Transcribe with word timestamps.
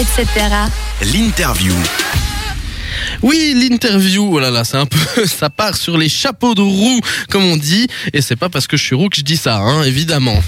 etc. 0.00 0.26
L'interview. 1.12 1.74
Oui, 3.22 3.54
l'interview, 3.54 4.30
oh 4.32 4.38
là 4.40 4.50
là, 4.50 4.64
c'est 4.64 4.78
un 4.78 4.86
peu, 4.86 5.26
ça 5.26 5.50
part 5.50 5.76
sur 5.76 5.98
les 5.98 6.08
chapeaux 6.08 6.54
de 6.54 6.62
roue, 6.62 7.00
comme 7.28 7.44
on 7.44 7.56
dit, 7.58 7.86
et 8.14 8.22
c'est 8.22 8.36
pas 8.36 8.48
parce 8.48 8.66
que 8.66 8.78
je 8.78 8.84
suis 8.84 8.94
roux 8.94 9.10
que 9.10 9.16
je 9.16 9.22
dis 9.22 9.36
ça, 9.36 9.56
hein, 9.56 9.82
évidemment. 9.82 10.42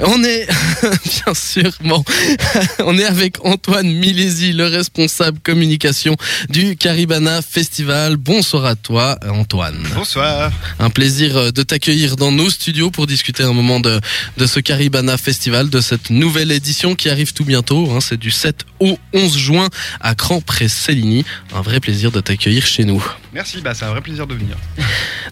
On 0.00 0.24
est, 0.24 0.46
bien 0.82 1.34
sûr, 1.34 1.70
bon, 1.82 2.04
on 2.80 2.98
est 2.98 3.04
avec 3.04 3.44
Antoine 3.44 3.86
Milési, 3.86 4.52
le 4.52 4.66
responsable 4.66 5.38
communication 5.40 6.16
du 6.48 6.76
Caribana 6.76 7.42
Festival. 7.42 8.16
Bonsoir 8.16 8.64
à 8.64 8.74
toi, 8.74 9.18
Antoine. 9.28 9.82
Bonsoir. 9.94 10.52
Un 10.80 10.90
plaisir 10.90 11.36
euh, 11.36 11.50
de 11.52 11.62
t'accueillir 11.62 12.16
dans 12.16 12.32
nos 12.32 12.50
studios 12.50 12.90
pour 12.90 13.06
discuter 13.06 13.44
un 13.44 13.52
moment 13.52 13.78
de, 13.78 14.00
de 14.36 14.46
ce 14.46 14.58
Caribana 14.58 15.16
Festival, 15.16 15.70
de 15.70 15.80
cette 15.80 16.10
nouvelle 16.10 16.50
édition 16.50 16.94
qui 16.94 17.08
arrive 17.08 17.32
tout 17.32 17.44
bientôt. 17.44 17.90
Hein, 17.92 18.00
c'est 18.00 18.18
du 18.18 18.30
7 18.30 18.64
au 18.80 18.98
11 19.12 19.36
juin 19.36 19.68
à 20.00 20.14
Cran-Près-Céligny. 20.14 21.24
Un 21.54 21.62
vrai 21.62 21.78
plaisir 21.80 22.10
de 22.10 22.20
t'accueillir 22.20 22.66
chez 22.66 22.84
nous. 22.84 23.04
Merci, 23.32 23.60
bah, 23.60 23.74
c'est 23.74 23.84
un 23.84 23.90
vrai 23.90 24.00
plaisir 24.00 24.26
de 24.26 24.34
venir. 24.34 24.56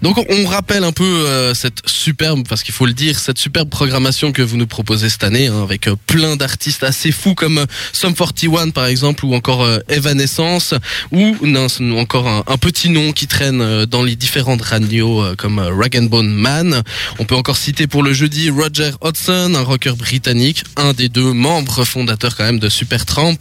Donc 0.02 0.18
on 0.28 0.46
rappelle 0.46 0.82
un 0.82 0.92
peu 0.92 1.04
euh, 1.04 1.54
cette 1.54 1.78
superbe, 1.86 2.46
parce 2.48 2.62
qu'il 2.64 2.74
faut 2.74 2.86
le 2.86 2.92
dire, 2.92 3.18
cette 3.18 3.38
superbe 3.38 3.68
programmation 3.68 4.32
que 4.32 4.42
vous 4.42 4.51
nous 4.56 4.66
proposez 4.66 5.08
cette 5.08 5.24
année, 5.24 5.46
hein, 5.46 5.62
avec 5.62 5.88
euh, 5.88 5.96
plein 6.06 6.36
d'artistes 6.36 6.82
assez 6.82 7.12
fous 7.12 7.34
comme 7.34 7.58
euh, 7.58 7.66
Sum 7.92 8.14
41 8.14 8.70
par 8.70 8.86
exemple, 8.86 9.24
ou 9.24 9.34
encore 9.34 9.62
euh, 9.62 9.78
Evanescence, 9.88 10.74
ou 11.10 11.36
non, 11.42 11.66
encore 11.98 12.28
un, 12.28 12.58
petit 12.58 12.90
nom 12.90 13.12
qui 13.12 13.26
traîne 13.26 13.84
dans 13.86 14.02
les 14.02 14.14
différentes 14.14 14.62
radios 14.62 15.24
comme 15.36 15.58
Rag 15.58 15.96
and 15.96 16.04
Bone 16.04 16.30
Man. 16.30 16.82
On 17.18 17.24
peut 17.24 17.34
encore 17.34 17.56
citer 17.56 17.86
pour 17.86 18.02
le 18.02 18.12
jeudi 18.12 18.50
Roger 18.50 18.90
Hodgson, 19.00 19.54
un 19.54 19.62
rocker 19.62 19.96
britannique, 19.96 20.62
un 20.76 20.92
des 20.92 21.08
deux 21.08 21.32
membres 21.32 21.84
fondateurs 21.84 22.36
quand 22.36 22.44
même 22.44 22.60
de 22.60 22.68
Supertramp, 22.68 23.38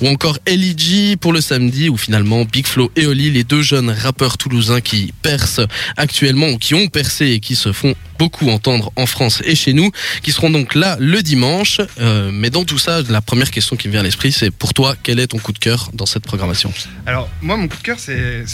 ou 0.00 0.08
encore 0.08 0.38
Ellie 0.46 0.74
G 0.76 1.16
pour 1.16 1.32
le 1.32 1.40
samedi, 1.40 1.88
où 1.88 1.96
finalement 1.96 2.44
Big 2.44 2.66
Flo 2.66 2.92
et 2.96 3.06
Oli, 3.06 3.30
les 3.30 3.44
deux 3.44 3.62
jeunes 3.62 3.90
rappeurs 3.90 4.38
toulousains 4.38 4.80
qui 4.80 5.12
percent 5.22 5.66
actuellement, 5.96 6.48
ou 6.50 6.58
qui 6.58 6.74
ont 6.74 6.86
percé 6.88 7.26
et 7.26 7.40
qui 7.40 7.56
se 7.56 7.72
font 7.72 7.94
beaucoup 8.20 8.50
entendre 8.50 8.92
en 8.96 9.06
France 9.06 9.40
et 9.46 9.54
chez 9.54 9.72
nous, 9.72 9.90
qui 10.22 10.30
seront 10.30 10.50
donc 10.50 10.74
là 10.74 10.98
le 11.00 11.22
dimanche. 11.22 11.80
Euh, 11.98 12.30
mais 12.30 12.50
dans 12.50 12.64
tout 12.64 12.78
ça, 12.78 13.00
la 13.08 13.22
première 13.22 13.50
question 13.50 13.76
qui 13.76 13.88
me 13.88 13.92
vient 13.92 14.02
à 14.02 14.04
l'esprit, 14.04 14.30
c'est 14.30 14.50
pour 14.50 14.74
toi, 14.74 14.94
quel 15.02 15.18
est 15.18 15.28
ton 15.28 15.38
coup 15.38 15.54
de 15.54 15.58
cœur 15.58 15.88
dans 15.94 16.04
cette 16.04 16.24
programmation? 16.24 16.70
Alors, 17.06 17.30
moi, 17.40 17.56
mon 17.56 17.66
coup 17.66 17.78
de 17.78 17.82
cœur, 17.82 17.96
c'est 17.98 18.44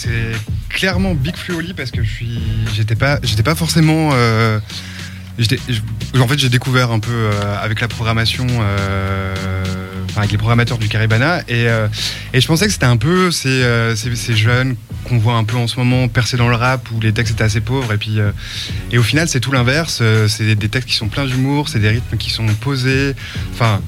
clairement 0.68 1.14
Big 1.14 1.34
Flo 1.34 1.56
Oli 1.58 1.74
parce 1.74 1.90
que. 1.90 2.00
J'étais 2.76 2.94
pas, 2.94 3.18
pas 3.44 3.54
forcément. 3.56 4.10
euh, 4.12 4.60
en 6.14 6.28
fait, 6.28 6.38
j'ai 6.38 6.48
découvert 6.48 6.92
un 6.92 7.00
peu 7.00 7.10
euh, 7.12 7.58
avec 7.60 7.80
la 7.80 7.88
programmation. 7.88 8.46
euh, 8.48 9.34
avec 10.16 10.30
les 10.30 10.38
programmateurs 10.38 10.78
du 10.78 10.88
Caribana 10.88 11.42
et, 11.46 11.66
je 12.32 12.46
pensais 12.46 12.64
que 12.64 12.72
c'était 12.72 12.86
un 12.86 12.96
peu 12.96 13.30
ces, 13.30 13.92
ces, 13.96 14.16
ces 14.16 14.34
jeunes 14.34 14.74
qu'on 15.06 15.18
voit 15.18 15.34
un 15.34 15.44
peu 15.44 15.56
en 15.56 15.66
ce 15.66 15.76
moment 15.76 16.08
percer 16.08 16.36
dans 16.36 16.48
le 16.48 16.56
rap 16.56 16.90
où 16.92 17.00
les 17.00 17.12
textes 17.12 17.34
étaient 17.34 17.44
assez 17.44 17.60
pauvres 17.60 17.92
et 17.92 17.98
puis 17.98 18.20
euh, 18.20 18.32
et 18.90 18.98
au 18.98 19.02
final 19.02 19.28
c'est 19.28 19.40
tout 19.40 19.52
l'inverse 19.52 20.00
euh, 20.02 20.28
c'est 20.28 20.54
des 20.54 20.68
textes 20.68 20.88
qui 20.88 20.96
sont 20.96 21.08
pleins 21.08 21.26
d'humour 21.26 21.68
c'est 21.68 21.78
des 21.78 21.88
rythmes 21.88 22.16
qui 22.16 22.30
sont 22.30 22.46
posés 22.60 23.14
enfin 23.52 23.80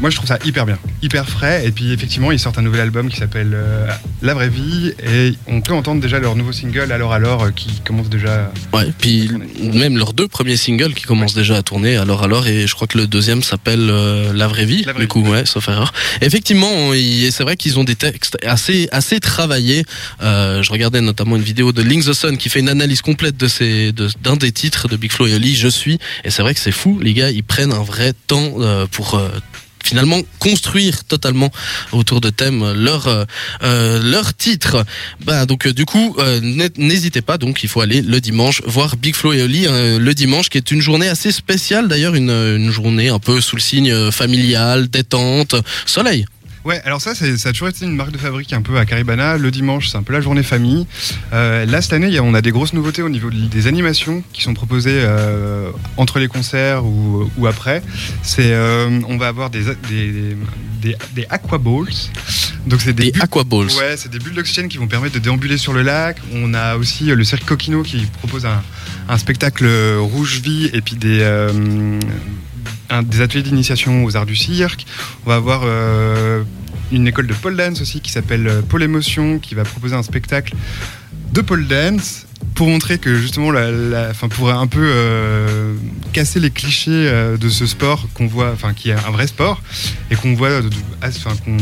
moi 0.00 0.10
je 0.10 0.16
trouve 0.16 0.28
ça 0.28 0.38
hyper 0.44 0.66
bien, 0.66 0.78
hyper 1.02 1.28
frais. 1.28 1.66
Et 1.66 1.70
puis 1.70 1.92
effectivement, 1.92 2.32
ils 2.32 2.38
sortent 2.38 2.58
un 2.58 2.62
nouvel 2.62 2.80
album 2.80 3.08
qui 3.08 3.16
s'appelle 3.16 3.52
euh, 3.54 3.86
La 4.22 4.34
vraie 4.34 4.48
vie. 4.48 4.92
Et 5.04 5.34
on 5.46 5.60
peut 5.60 5.72
entendre 5.74 6.00
déjà 6.00 6.18
leur 6.18 6.36
nouveau 6.36 6.52
single 6.52 6.90
Alors 6.92 7.12
alors 7.12 7.44
euh, 7.44 7.50
qui 7.50 7.80
commence 7.84 8.08
déjà. 8.08 8.50
Ouais, 8.72 8.86
puis 8.98 9.30
même 9.60 9.96
leurs 9.96 10.12
deux 10.12 10.28
premiers 10.28 10.56
singles 10.56 10.94
qui 10.94 11.04
commencent 11.04 11.34
déjà 11.34 11.56
à 11.56 11.62
tourner, 11.62 11.96
alors 11.96 12.22
alors, 12.22 12.46
et 12.46 12.66
je 12.66 12.74
crois 12.74 12.86
que 12.86 12.98
le 12.98 13.06
deuxième 13.06 13.42
s'appelle 13.42 13.88
euh, 13.90 14.32
La 14.32 14.48
vraie 14.48 14.64
vie, 14.66 14.82
La 14.84 14.92
vraie 14.92 15.02
du 15.02 15.08
coup, 15.08 15.22
ouais, 15.22 15.46
sauf 15.46 15.68
erreur. 15.68 15.92
Effectivement, 16.20 16.92
c'est 17.30 17.42
vrai 17.42 17.56
qu'ils 17.56 17.78
ont 17.78 17.84
des 17.84 17.96
textes 17.96 18.36
assez 18.44 18.88
assez 18.92 19.20
travaillés. 19.20 19.84
Euh, 20.22 20.62
je 20.62 20.70
regardais 20.72 21.00
notamment 21.00 21.36
une 21.36 21.42
vidéo 21.42 21.72
de 21.72 21.82
Link 21.82 22.04
the 22.04 22.12
Sun 22.12 22.36
qui 22.36 22.48
fait 22.48 22.60
une 22.60 22.68
analyse 22.68 23.02
complète 23.02 23.36
de 23.36 23.48
ces 23.48 23.92
de- 23.92 24.08
d'un 24.22 24.36
des 24.36 24.52
titres 24.52 24.88
de 24.88 24.96
Big 24.96 25.12
Flo 25.12 25.26
et 25.26 25.34
Oli, 25.34 25.54
Je 25.54 25.68
suis, 25.68 25.98
et 26.24 26.30
c'est 26.30 26.42
vrai 26.42 26.54
que 26.54 26.60
c'est 26.60 26.72
fou, 26.72 26.98
les 27.00 27.12
gars, 27.14 27.30
ils 27.30 27.44
prennent 27.44 27.72
un 27.72 27.82
vrai 27.82 28.12
temps 28.26 28.54
pour 28.90 29.20
finalement 29.86 30.20
construire 30.38 31.04
totalement 31.04 31.50
autour 31.92 32.20
de 32.20 32.30
thèmes 32.30 32.72
leur 32.72 33.06
euh, 33.06 33.24
euh, 33.62 34.00
leur 34.02 34.34
titre. 34.34 34.84
Bah 35.24 35.46
donc 35.46 35.66
euh, 35.66 35.72
du 35.72 35.84
coup 35.84 36.14
euh, 36.18 36.40
n'hé- 36.40 36.70
n'hésitez 36.76 37.22
pas 37.22 37.38
donc 37.38 37.62
il 37.62 37.68
faut 37.68 37.80
aller 37.80 38.02
le 38.02 38.20
dimanche 38.20 38.62
voir 38.66 38.96
Big 38.96 39.14
Flo 39.14 39.32
et 39.32 39.42
Oli 39.42 39.66
euh, 39.66 39.98
le 39.98 40.12
dimanche 40.14 40.48
qui 40.50 40.58
est 40.58 40.70
une 40.70 40.80
journée 40.80 41.08
assez 41.08 41.32
spéciale 41.32 41.88
d'ailleurs 41.88 42.14
une, 42.14 42.30
une 42.30 42.70
journée 42.70 43.08
un 43.08 43.18
peu 43.18 43.40
sous 43.40 43.56
le 43.56 43.62
signe 43.62 43.92
euh, 43.92 44.10
familial, 44.10 44.88
détente, 44.88 45.54
soleil. 45.86 46.26
Ouais, 46.66 46.80
alors 46.84 47.00
ça, 47.00 47.14
ça 47.14 47.24
a 47.48 47.52
toujours 47.52 47.68
été 47.68 47.84
une 47.84 47.94
marque 47.94 48.10
de 48.10 48.18
fabrique 48.18 48.52
un 48.52 48.60
peu 48.60 48.76
à 48.76 48.84
Caribana. 48.84 49.38
Le 49.38 49.52
dimanche, 49.52 49.86
c'est 49.88 49.96
un 49.98 50.02
peu 50.02 50.12
la 50.12 50.20
journée 50.20 50.42
famille. 50.42 50.84
Euh, 51.32 51.64
là, 51.64 51.80
cette 51.80 51.92
année, 51.92 52.18
on 52.18 52.34
a 52.34 52.42
des 52.42 52.50
grosses 52.50 52.72
nouveautés 52.72 53.02
au 53.02 53.08
niveau 53.08 53.30
de- 53.30 53.46
des 53.46 53.68
animations 53.68 54.24
qui 54.32 54.42
sont 54.42 54.52
proposées 54.52 54.98
euh, 55.00 55.70
entre 55.96 56.18
les 56.18 56.26
concerts 56.26 56.84
ou, 56.84 57.30
ou 57.38 57.46
après. 57.46 57.82
C'est, 58.24 58.50
euh, 58.52 59.00
on 59.08 59.16
va 59.16 59.28
avoir 59.28 59.48
des, 59.50 59.62
des, 59.88 60.36
des, 60.82 60.96
des 61.14 61.26
aquaballs. 61.30 61.86
Donc 62.66 62.80
c'est 62.80 62.92
des, 62.94 63.12
aquaballs. 63.20 63.68
Ouais, 63.78 63.94
c'est 63.96 64.10
des 64.10 64.18
bulles 64.18 64.34
d'oxygène 64.34 64.66
qui 64.68 64.78
vont 64.78 64.88
permettre 64.88 65.14
de 65.14 65.20
déambuler 65.20 65.58
sur 65.58 65.72
le 65.72 65.82
lac. 65.82 66.16
On 66.34 66.52
a 66.52 66.74
aussi 66.76 67.04
le 67.04 67.22
cirque 67.22 67.44
Coquino 67.44 67.84
qui 67.84 68.06
propose 68.18 68.44
un, 68.44 68.60
un 69.08 69.18
spectacle 69.18 69.68
rouge 70.00 70.40
vie 70.40 70.68
et 70.72 70.80
puis 70.80 70.96
des, 70.96 71.20
des 73.02 73.20
ateliers 73.20 73.42
d'initiation 73.42 74.04
aux 74.04 74.16
arts 74.16 74.26
du 74.26 74.36
cirque. 74.36 74.86
On 75.24 75.30
va 75.30 75.36
avoir 75.36 75.62
euh, 75.64 76.42
une 76.92 77.06
école 77.08 77.26
de 77.26 77.34
pole 77.34 77.56
dance 77.56 77.80
aussi 77.80 78.00
qui 78.00 78.10
s'appelle 78.12 78.46
euh, 78.46 78.62
Pole 78.62 78.82
Émotion 78.82 79.38
qui 79.38 79.54
va 79.54 79.64
proposer 79.64 79.94
un 79.94 80.02
spectacle 80.02 80.54
de 81.32 81.40
pole 81.40 81.66
dance 81.66 82.26
pour 82.54 82.68
montrer 82.68 82.98
que 82.98 83.18
justement, 83.18 83.50
la, 83.50 83.70
la- 83.70 84.12
pour 84.14 84.50
un 84.50 84.66
peu 84.66 84.80
euh, 84.82 85.74
casser 86.12 86.40
les 86.40 86.50
clichés 86.50 87.10
de 87.38 87.48
ce 87.48 87.66
sport 87.66 88.08
qu'on 88.14 88.26
voit, 88.26 88.50
enfin 88.52 88.72
qui 88.72 88.90
est 88.90 88.94
un 88.94 89.10
vrai 89.10 89.26
sport 89.26 89.60
et 90.10 90.14
qu'on 90.16 90.34
voit, 90.34 90.60
enfin 91.02 91.32
qu'on 91.44 91.56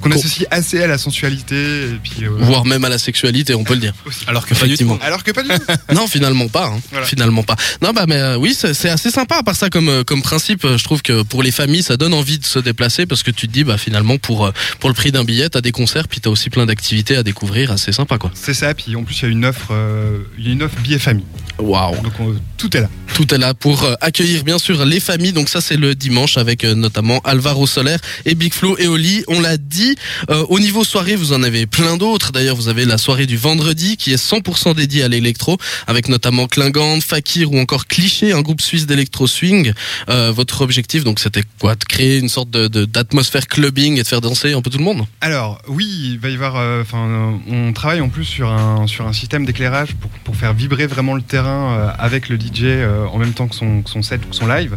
qu'on 0.00 0.10
associe 0.12 0.46
assez 0.50 0.82
à 0.82 0.86
la 0.86 0.98
sensualité 0.98 1.54
et 1.84 1.98
puis 2.02 2.24
euh, 2.24 2.30
Voire 2.38 2.64
même 2.64 2.84
à 2.84 2.88
la 2.88 2.98
sexualité, 2.98 3.54
on 3.54 3.64
peut 3.64 3.74
le 3.74 3.80
dire. 3.80 3.94
Alors 4.26 4.46
que 4.46 4.54
effectivement. 4.54 4.98
Alors 5.02 5.24
que 5.24 5.30
pas 5.32 5.42
du 5.42 5.48
tout. 5.48 5.56
non, 5.94 6.06
finalement 6.06 6.48
pas. 6.48 6.66
hein. 6.66 6.80
Voilà. 6.90 7.06
Finalement 7.06 7.42
pas. 7.42 7.56
Non, 7.82 7.92
bah 7.92 8.04
mais 8.08 8.16
euh, 8.16 8.36
oui, 8.36 8.54
c'est 8.54 8.88
assez 8.88 9.10
sympa. 9.10 9.36
À 9.36 9.42
part 9.42 9.56
ça, 9.56 9.70
comme 9.70 9.88
euh, 9.88 10.04
comme 10.04 10.22
principe, 10.22 10.66
je 10.66 10.84
trouve 10.84 11.02
que 11.02 11.22
pour 11.22 11.42
les 11.42 11.50
familles, 11.50 11.82
ça 11.82 11.96
donne 11.96 12.14
envie 12.14 12.38
de 12.38 12.44
se 12.44 12.58
déplacer 12.58 13.06
parce 13.06 13.22
que 13.22 13.30
tu 13.30 13.48
te 13.48 13.52
dis, 13.52 13.64
bah 13.64 13.78
finalement 13.78 14.18
pour 14.18 14.50
pour 14.80 14.88
le 14.90 14.94
prix 14.94 15.12
d'un 15.12 15.24
billet, 15.24 15.48
t'as 15.48 15.60
des 15.60 15.72
concerts, 15.72 16.08
puis 16.08 16.20
t'as 16.20 16.30
aussi 16.30 16.50
plein 16.50 16.66
d'activités 16.66 17.16
à 17.16 17.22
découvrir, 17.22 17.70
assez 17.72 17.92
sympa 17.92 18.18
quoi. 18.18 18.30
C'est 18.34 18.54
ça. 18.54 18.74
Puis 18.74 18.94
en 18.96 19.02
plus, 19.04 19.14
il 19.18 19.22
y 19.22 19.26
a 19.26 19.28
une 19.28 19.44
offre, 19.44 19.68
euh, 19.72 20.18
il 20.38 20.46
y 20.46 20.50
a 20.50 20.52
une 20.52 20.62
offre 20.62 20.78
billet 20.80 20.98
famille. 20.98 21.24
Waouh. 21.58 22.00
Donc 22.02 22.12
on- 22.20 22.36
tout 22.56 22.76
est 22.76 22.80
là. 22.80 22.88
Tout 23.14 23.34
est 23.34 23.38
là 23.38 23.54
pour 23.54 23.82
euh, 23.82 23.94
accueillir 24.00 24.44
bien 24.44 24.58
sûr 24.58 24.84
les 24.84 25.00
familles. 25.00 25.32
Donc 25.32 25.48
ça 25.48 25.60
c'est 25.60 25.76
le 25.76 25.94
dimanche 25.94 26.38
avec 26.38 26.64
euh, 26.64 26.74
notamment 26.74 27.20
Alvaro 27.24 27.66
Soler 27.66 27.96
et 28.24 28.34
Big 28.34 28.52
Flo 28.52 28.76
et 28.78 28.86
Oli. 28.86 29.24
On 29.28 29.40
l'a 29.40 29.56
dit. 29.56 29.96
Euh, 30.30 30.44
au 30.48 30.60
niveau 30.60 30.84
soirée, 30.84 31.16
vous 31.16 31.32
en 31.32 31.42
avez 31.42 31.66
plein 31.66 31.96
d'autres. 31.96 32.32
D'ailleurs, 32.32 32.56
vous 32.56 32.68
avez 32.68 32.84
la 32.84 32.98
soirée 32.98 33.26
du 33.26 33.36
vendredi 33.36 33.96
qui 33.96 34.12
est 34.12 34.22
100% 34.22 34.74
dédiée 34.74 35.02
à 35.02 35.08
l'électro, 35.08 35.58
avec 35.86 36.08
notamment 36.08 36.46
Klingand, 36.46 37.00
Fakir 37.00 37.52
ou 37.52 37.58
encore 37.58 37.86
Cliché, 37.86 38.32
un 38.32 38.42
groupe 38.42 38.60
suisse 38.60 38.86
d'électro 38.86 39.26
swing. 39.26 39.72
Votre 40.08 40.62
objectif 40.62 41.04
donc 41.04 41.20
c'était 41.20 41.42
quoi? 41.58 41.74
De 41.74 41.84
créer 41.84 42.18
une 42.18 42.28
sorte 42.28 42.50
d'atmosphère 42.50 43.46
clubbing 43.46 43.98
et 43.98 44.02
de 44.02 44.06
faire 44.06 44.20
danser 44.20 44.52
un 44.52 44.62
peu 44.62 44.70
tout 44.70 44.78
le 44.78 44.84
monde? 44.84 45.04
Alors 45.20 45.60
oui, 45.68 45.86
il 46.12 46.18
va 46.18 46.28
y 46.28 46.34
avoir. 46.34 46.80
Enfin, 46.80 47.40
on 47.48 47.72
travaille 47.72 48.00
en 48.00 48.08
plus 48.08 48.24
sur 48.24 48.48
un 48.50 48.86
système 49.12 49.44
d'éclairage 49.44 49.90
pour, 50.24 50.36
faire 50.36 50.54
vibrer 50.54 50.86
vraiment 50.86 51.14
le 51.14 51.22
terrain 51.22 51.92
avec 51.98 52.28
le 52.28 52.36
DJ 52.36 52.84
en 53.06 53.18
même 53.18 53.32
temps 53.32 53.48
que 53.48 53.54
son, 53.54 53.82
que 53.82 53.90
son 53.90 54.02
set 54.02 54.24
ou 54.24 54.30
que 54.30 54.36
son 54.36 54.46
live. 54.46 54.76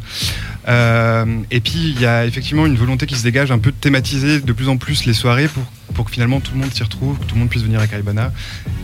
Euh, 0.68 1.26
et 1.50 1.60
puis 1.60 1.94
il 1.96 2.00
y 2.00 2.06
a 2.06 2.26
effectivement 2.26 2.66
une 2.66 2.78
volonté 2.78 3.06
qui 3.06 3.16
se 3.16 3.24
dégage 3.24 3.52
un 3.52 3.60
peu 3.60 3.72
de 3.72 3.76
thématiser 3.76 4.42
de 4.42 4.54
plus 4.54 4.70
en 4.70 4.78
plus 4.78 5.06
les 5.06 5.14
soirées 5.14 5.48
pour 5.48 5.64
pour 5.92 6.06
que 6.06 6.12
finalement 6.12 6.40
tout 6.40 6.54
le 6.54 6.60
monde 6.60 6.74
s'y 6.74 6.84
retrouve, 6.84 7.20
que 7.20 7.26
tout 7.26 7.36
le 7.36 7.40
monde 7.42 7.50
puisse 7.50 7.64
venir 7.64 7.80
à 7.80 7.88
Caribana. 7.88 8.32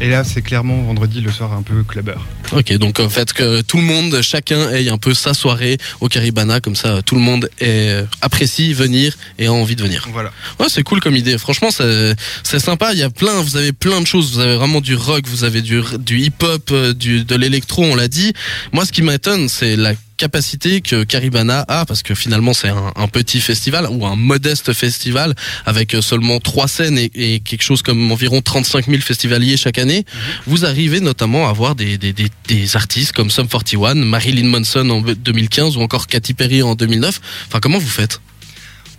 Et 0.01 0.09
là, 0.09 0.25
c'est 0.25 0.41
clairement 0.41 0.81
vendredi 0.83 1.21
le 1.21 1.31
soir 1.31 1.53
un 1.53 1.61
peu 1.61 1.83
clubber. 1.83 2.15
Ok, 2.51 2.73
donc 2.73 2.99
en 2.99 3.09
fait 3.09 3.33
que 3.33 3.61
tout 3.61 3.77
le 3.77 3.83
monde, 3.83 4.21
chacun 4.21 4.69
ait 4.71 4.89
un 4.89 4.97
peu 4.97 5.13
sa 5.13 5.33
soirée 5.33 5.77
au 6.01 6.09
Caribana, 6.09 6.59
comme 6.59 6.75
ça 6.75 7.01
tout 7.01 7.15
le 7.15 7.21
monde 7.21 7.49
est, 7.59 8.05
apprécie 8.21 8.73
venir 8.73 9.15
et 9.39 9.47
a 9.47 9.53
envie 9.53 9.75
de 9.75 9.83
venir. 9.83 10.07
Voilà. 10.11 10.31
Ouais, 10.59 10.67
c'est 10.69 10.83
cool 10.83 10.99
comme 10.99 11.15
idée. 11.15 11.37
Franchement, 11.37 11.69
c'est 11.71 12.59
sympa. 12.59 12.93
Il 12.93 12.99
y 12.99 13.03
a 13.03 13.09
plein, 13.09 13.41
vous 13.41 13.57
avez 13.57 13.71
plein 13.71 14.01
de 14.01 14.07
choses. 14.07 14.33
Vous 14.33 14.39
avez 14.39 14.55
vraiment 14.55 14.81
du 14.81 14.95
rock, 14.95 15.25
vous 15.27 15.43
avez 15.43 15.61
du, 15.61 15.81
du 15.99 16.19
hip-hop, 16.19 16.69
euh, 16.71 16.93
du, 16.93 17.23
de 17.23 17.35
l'électro, 17.35 17.83
on 17.83 17.95
l'a 17.95 18.07
dit. 18.07 18.33
Moi, 18.73 18.85
ce 18.85 18.91
qui 18.91 19.01
m'étonne, 19.01 19.49
c'est 19.49 19.75
la 19.75 19.93
capacité 20.17 20.81
que 20.81 21.03
Caribana 21.03 21.63
a, 21.67 21.85
parce 21.85 22.03
que 22.03 22.15
finalement 22.15 22.53
c'est 22.53 22.69
un, 22.69 22.91
un 22.95 23.07
petit 23.07 23.39
festival 23.39 23.87
ou 23.89 24.05
un 24.05 24.15
modeste 24.15 24.73
festival 24.73 25.35
avec 25.65 25.95
seulement 26.01 26.39
trois 26.39 26.67
scènes 26.67 26.97
et, 26.97 27.11
et 27.13 27.39
quelque 27.39 27.63
chose 27.63 27.81
comme 27.81 28.11
environ 28.11 28.41
35 28.41 28.87
000 28.87 29.01
festivaliers 29.01 29.57
chaque 29.57 29.77
année. 29.77 30.05
Vous 30.45 30.65
arrivez 30.65 30.99
notamment 30.99 31.47
à 31.47 31.51
avoir 31.51 31.75
des, 31.75 31.97
des, 31.97 32.13
des, 32.13 32.27
des 32.47 32.75
artistes 32.75 33.13
comme 33.13 33.29
Sum 33.29 33.47
41, 33.47 33.95
Marilyn 33.95 34.47
Manson 34.47 34.89
en 34.89 35.01
2015 35.01 35.77
ou 35.77 35.81
encore 35.81 36.07
Katy 36.07 36.33
Perry 36.33 36.61
en 36.63 36.75
2009. 36.75 37.21
Enfin, 37.47 37.59
comment 37.59 37.77
vous 37.77 37.87
faites? 37.87 38.19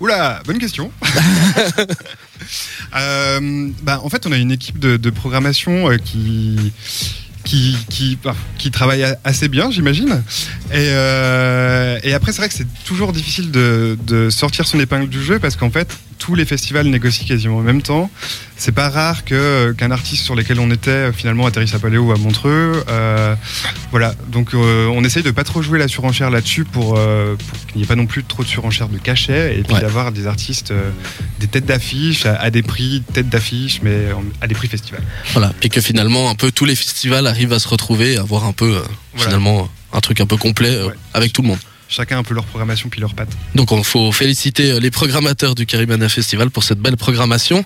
Oula, 0.00 0.43
bonne 0.47 0.59
question. 0.59 0.93
Euh, 2.97 3.69
bah, 3.82 4.00
en 4.03 4.09
fait, 4.09 4.26
on 4.26 4.32
a 4.32 4.37
une 4.38 4.53
équipe 4.53 4.79
de, 4.79 4.97
de 4.97 5.11
programmation 5.11 5.91
euh, 5.91 5.97
qui, 5.97 6.73
qui, 7.49 7.77
qui, 7.89 8.19
bah, 8.23 8.37
qui 8.59 8.71
travaille 8.71 9.05
assez 9.25 9.49
bien, 9.49 9.71
j'imagine. 9.71 10.23
Et, 10.71 10.91
euh, 10.93 11.99
et 12.03 12.12
après, 12.12 12.33
c'est 12.33 12.43
vrai 12.43 12.49
que 12.49 12.55
c'est 12.55 12.67
toujours 12.85 13.12
difficile 13.12 13.50
de, 13.50 13.97
de 14.06 14.29
sortir 14.29 14.67
son 14.67 14.79
épingle 14.79 15.09
du 15.09 15.23
jeu 15.23 15.39
parce 15.39 15.56
qu'en 15.56 15.71
fait, 15.71 15.89
tous 16.19 16.35
les 16.35 16.44
festivals 16.44 16.87
négocient 16.88 17.26
quasiment 17.26 17.59
en 17.59 17.62
même 17.62 17.81
temps. 17.82 18.11
C'est 18.56 18.73
pas 18.73 18.88
rare 18.91 19.25
que 19.25 19.73
qu'un 19.79 19.91
artiste 19.93 20.25
sur 20.25 20.35
lequel 20.35 20.59
on 20.59 20.70
était 20.70 20.91
euh, 20.91 21.12
finalement 21.12 21.47
atterrisse 21.47 21.75
à 21.75 21.79
Paléo 21.79 22.03
ou 22.06 22.12
à 22.12 22.17
Montreux. 22.19 22.85
Euh, 22.88 23.35
voilà, 23.93 24.15
donc 24.29 24.53
euh, 24.55 24.87
on 24.88 25.05
essaye 25.05 25.23
de 25.23 25.31
pas 25.31 25.44
trop 25.44 25.62
jouer 25.62 25.79
la 25.79 25.87
surenchère 25.88 26.31
là-dessus 26.31 26.65
pour, 26.65 26.97
euh, 26.99 27.37
pour 27.37 27.67
qu'il 27.69 27.76
n'y 27.76 27.85
ait 27.85 27.87
pas 27.87 27.94
non 27.94 28.06
plus 28.06 28.25
trop 28.25 28.43
de 28.43 28.49
surenchère 28.49 28.88
de 28.88 28.99
cachet 28.99 29.59
et 29.59 29.62
puis 29.62 29.75
Ouais. 29.75 29.81
d'avoir 29.81 30.11
des 30.12 30.26
artistes, 30.26 30.73
euh, 30.73 30.91
des 31.38 31.47
têtes 31.47 31.67
d'affiche 31.67 32.26
à, 32.26 32.35
à 32.37 32.50
des 32.50 32.62
prix 32.62 33.03
têtes 33.12 33.29
d'affiche, 33.29 33.81
mais 33.82 34.09
à 34.41 34.47
des 34.49 34.55
prix 34.55 34.67
festival. 34.69 35.03
Voilà. 35.32 35.53
Et 35.62 35.69
que 35.69 35.81
finalement, 35.81 36.29
un 36.31 36.35
peu 36.35 36.50
tous 36.50 36.64
les 36.64 36.75
festivals 36.75 37.26
arrivent 37.26 37.53
à 37.53 37.59
se 37.61 37.69
retrouver 37.69 38.14
et 38.14 38.19
avoir 38.19 38.44
un 38.44 38.53
peu, 38.53 38.76
euh, 38.79 38.82
Voilà. 39.14 39.31
finalement, 39.31 39.69
un 39.93 40.00
truc 40.00 40.21
un 40.21 40.26
peu 40.26 40.37
complet 40.37 40.71
euh, 40.75 40.87
Ouais. 40.88 40.94
avec 41.14 41.32
tout 41.32 41.43
le 41.43 41.49
monde. 41.49 41.59
Chacun 41.88 42.19
un 42.19 42.23
peu 42.23 42.35
leur 42.35 42.44
programmation 42.44 42.88
puis 42.88 43.00
leurs 43.00 43.14
pattes. 43.14 43.32
Donc, 43.55 43.70
il 43.73 43.85
faut 43.85 44.12
féliciter 44.12 44.73
euh, 44.73 44.81
les 44.81 44.90
programmateurs 44.90 45.55
du 45.55 45.67
Caribana 45.67 46.08
Festival 46.08 46.50
pour 46.50 46.62
cette 46.62 46.79
belle 46.79 46.96
programmation. 46.96 47.64